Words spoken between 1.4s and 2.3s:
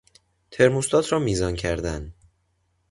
کردن